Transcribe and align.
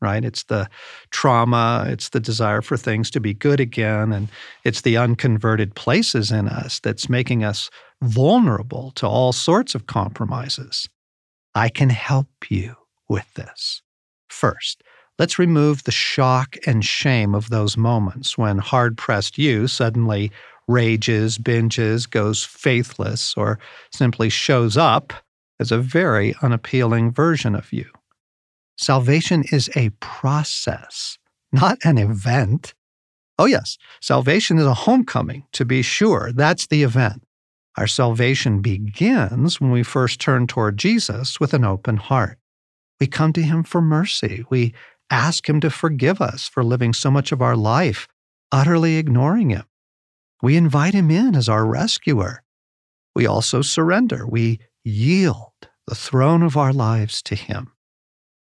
right? 0.00 0.24
It's 0.24 0.44
the 0.44 0.68
trauma, 1.10 1.86
it's 1.88 2.10
the 2.10 2.20
desire 2.20 2.62
for 2.62 2.76
things 2.76 3.10
to 3.12 3.20
be 3.20 3.34
good 3.34 3.60
again, 3.60 4.12
and 4.12 4.28
it's 4.64 4.80
the 4.80 4.96
unconverted 4.96 5.74
places 5.74 6.30
in 6.30 6.48
us 6.48 6.80
that's 6.80 7.08
making 7.08 7.44
us 7.44 7.70
vulnerable 8.02 8.92
to 8.92 9.06
all 9.06 9.32
sorts 9.32 9.74
of 9.74 9.86
compromises. 9.86 10.88
I 11.54 11.68
can 11.68 11.90
help 11.90 12.28
you 12.48 12.76
with 13.08 13.32
this. 13.34 13.82
First, 14.28 14.82
let's 15.18 15.38
remove 15.38 15.82
the 15.82 15.90
shock 15.90 16.56
and 16.66 16.84
shame 16.84 17.34
of 17.34 17.50
those 17.50 17.76
moments 17.76 18.38
when 18.38 18.58
hard 18.58 18.96
pressed 18.96 19.36
you 19.36 19.66
suddenly 19.66 20.30
rages, 20.68 21.36
binges, 21.36 22.08
goes 22.08 22.44
faithless, 22.44 23.34
or 23.36 23.58
simply 23.92 24.28
shows 24.28 24.76
up 24.76 25.12
as 25.58 25.72
a 25.72 25.78
very 25.78 26.34
unappealing 26.42 27.12
version 27.12 27.54
of 27.54 27.72
you. 27.72 27.86
Salvation 28.80 29.44
is 29.52 29.68
a 29.76 29.90
process, 30.00 31.18
not 31.52 31.76
an 31.84 31.98
event. 31.98 32.72
Oh, 33.38 33.44
yes, 33.44 33.76
salvation 34.00 34.56
is 34.56 34.64
a 34.64 34.72
homecoming, 34.72 35.44
to 35.52 35.66
be 35.66 35.82
sure. 35.82 36.32
That's 36.34 36.66
the 36.66 36.82
event. 36.82 37.22
Our 37.76 37.86
salvation 37.86 38.62
begins 38.62 39.60
when 39.60 39.70
we 39.70 39.82
first 39.82 40.18
turn 40.18 40.46
toward 40.46 40.78
Jesus 40.78 41.38
with 41.38 41.52
an 41.52 41.62
open 41.62 41.98
heart. 41.98 42.38
We 42.98 43.06
come 43.06 43.34
to 43.34 43.42
him 43.42 43.64
for 43.64 43.82
mercy. 43.82 44.46
We 44.48 44.72
ask 45.10 45.46
him 45.46 45.60
to 45.60 45.68
forgive 45.68 46.22
us 46.22 46.48
for 46.48 46.64
living 46.64 46.94
so 46.94 47.10
much 47.10 47.32
of 47.32 47.42
our 47.42 47.56
life 47.56 48.08
utterly 48.50 48.96
ignoring 48.96 49.50
him. 49.50 49.64
We 50.40 50.56
invite 50.56 50.94
him 50.94 51.10
in 51.10 51.34
as 51.34 51.50
our 51.50 51.66
rescuer. 51.66 52.42
We 53.14 53.26
also 53.26 53.60
surrender. 53.60 54.26
We 54.26 54.58
yield 54.84 55.52
the 55.86 55.94
throne 55.94 56.42
of 56.42 56.56
our 56.56 56.72
lives 56.72 57.20
to 57.24 57.34
him. 57.34 57.72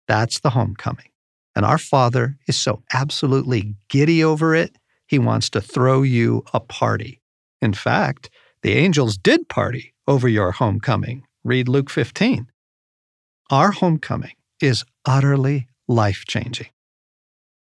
That's 0.08 0.40
the 0.40 0.52
homecoming. 0.52 1.10
And 1.56 1.66
our 1.66 1.78
Father 1.78 2.38
is 2.48 2.56
so 2.56 2.84
absolutely 2.94 3.76
giddy 3.90 4.24
over 4.24 4.56
it, 4.56 4.78
he 5.08 5.20
wants 5.20 5.50
to 5.52 5.62
throw 5.62 6.02
you 6.04 6.44
a 6.54 6.60
party. 6.60 7.22
In 7.62 7.74
fact, 7.74 8.30
the 8.62 8.74
angels 8.74 9.18
did 9.18 9.50
party 9.50 9.94
over 10.08 10.28
your 10.28 10.52
homecoming. 10.52 11.24
Read 11.44 11.68
Luke 11.68 11.90
15. 11.90 12.48
Our 13.50 13.72
homecoming 13.72 14.34
is 14.62 14.84
utterly 15.06 15.68
life 15.88 16.26
changing. 16.28 16.68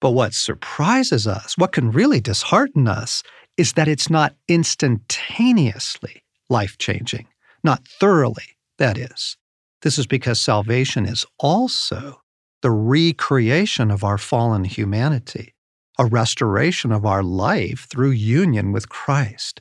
But 0.00 0.10
what 0.10 0.34
surprises 0.34 1.26
us, 1.26 1.56
what 1.56 1.72
can 1.72 1.90
really 1.90 2.20
dishearten 2.20 2.88
us, 2.88 3.22
is 3.56 3.74
that 3.74 3.88
it's 3.88 4.10
not 4.10 4.34
instantaneously 4.48 6.22
life 6.50 6.76
changing, 6.78 7.28
not 7.64 7.86
thoroughly, 7.86 8.56
that 8.78 8.98
is. 8.98 9.36
This 9.82 9.98
is 9.98 10.06
because 10.06 10.40
salvation 10.40 11.06
is 11.06 11.24
also 11.38 12.20
the 12.66 12.72
recreation 12.72 13.92
of 13.92 14.02
our 14.02 14.18
fallen 14.18 14.64
humanity, 14.64 15.54
a 16.00 16.04
restoration 16.04 16.90
of 16.90 17.06
our 17.06 17.22
life 17.22 17.86
through 17.88 18.10
union 18.10 18.72
with 18.72 18.88
Christ. 18.88 19.60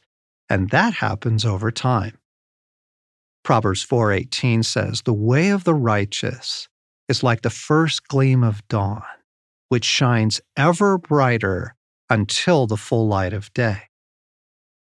And 0.49 0.71
that 0.71 0.95
happens 0.95 1.45
over 1.45 1.69
time. 1.69 2.17
Proverbs 3.43 3.83
4:18 3.83 4.63
says, 4.63 5.03
"The 5.03 5.13
way 5.13 5.49
of 5.49 5.65
the 5.65 5.75
righteous 5.75 6.67
is 7.07 7.21
like 7.21 7.43
the 7.43 7.51
first 7.51 8.07
gleam 8.07 8.43
of 8.43 8.67
dawn, 8.69 9.05
which 9.69 9.85
shines 9.85 10.41
ever 10.57 10.97
brighter 10.97 11.75
until 12.09 12.65
the 12.65 12.75
full 12.75 13.07
light 13.07 13.33
of 13.33 13.53
day." 13.53 13.83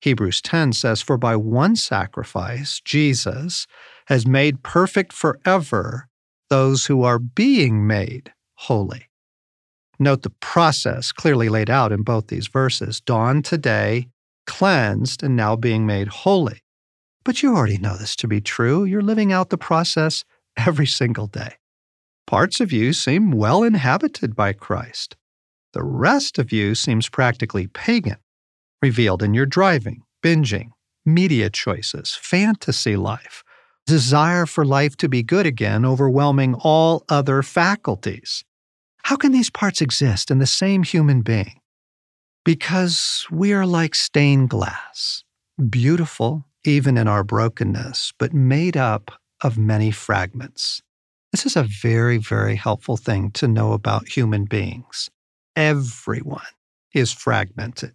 Hebrews 0.00 0.40
10 0.40 0.72
says, 0.72 1.02
For 1.02 1.18
by 1.18 1.36
one 1.36 1.76
sacrifice, 1.76 2.80
Jesus, 2.82 3.66
has 4.06 4.26
made 4.26 4.62
perfect 4.62 5.12
forever 5.12 6.08
those 6.50 6.86
who 6.86 7.02
are 7.02 7.18
being 7.18 7.86
made 7.86 8.32
holy. 8.54 9.08
Note 9.98 10.22
the 10.22 10.30
process 10.30 11.12
clearly 11.12 11.48
laid 11.48 11.68
out 11.68 11.92
in 11.92 12.02
both 12.02 12.28
these 12.28 12.46
verses 12.46 13.00
dawn 13.00 13.42
today, 13.42 14.08
cleansed, 14.46 15.22
and 15.22 15.36
now 15.36 15.56
being 15.56 15.86
made 15.86 16.08
holy. 16.08 16.62
But 17.24 17.42
you 17.42 17.54
already 17.54 17.78
know 17.78 17.96
this 17.96 18.16
to 18.16 18.28
be 18.28 18.40
true. 18.40 18.84
You're 18.84 19.02
living 19.02 19.32
out 19.32 19.50
the 19.50 19.58
process 19.58 20.24
every 20.56 20.86
single 20.86 21.26
day. 21.26 21.54
Parts 22.26 22.60
of 22.60 22.72
you 22.72 22.92
seem 22.92 23.32
well 23.32 23.62
inhabited 23.62 24.36
by 24.36 24.52
Christ. 24.52 25.16
The 25.72 25.82
rest 25.82 26.38
of 26.38 26.52
you 26.52 26.74
seems 26.74 27.08
practically 27.08 27.66
pagan, 27.66 28.18
revealed 28.80 29.22
in 29.22 29.34
your 29.34 29.46
driving, 29.46 30.02
binging, 30.22 30.70
media 31.04 31.50
choices, 31.50 32.18
fantasy 32.20 32.96
life, 32.96 33.42
desire 33.88 34.44
for 34.44 34.66
life 34.66 34.96
to 34.98 35.08
be 35.08 35.22
good 35.22 35.46
again 35.46 35.84
overwhelming 35.84 36.54
all 36.54 37.04
other 37.08 37.42
faculties. 37.42 38.44
How 39.04 39.16
can 39.16 39.32
these 39.32 39.48
parts 39.48 39.80
exist 39.80 40.30
in 40.30 40.38
the 40.38 40.46
same 40.46 40.82
human 40.82 41.22
being? 41.22 41.60
Because 42.44 43.26
we 43.30 43.54
are 43.54 43.66
like 43.66 43.94
stained 43.94 44.50
glass, 44.50 45.24
beautiful 45.70 46.44
even 46.64 46.98
in 46.98 47.08
our 47.08 47.24
brokenness, 47.24 48.12
but 48.18 48.34
made 48.34 48.76
up 48.76 49.10
of 49.42 49.56
many 49.56 49.90
fragments. 49.90 50.82
This 51.32 51.46
is 51.46 51.56
a 51.56 51.62
very, 51.62 52.18
very 52.18 52.56
helpful 52.56 52.98
thing 52.98 53.30
to 53.32 53.48
know 53.48 53.72
about 53.72 54.08
human 54.08 54.44
beings. 54.44 55.08
Everyone 55.56 56.42
is 56.92 57.12
fragmented. 57.12 57.94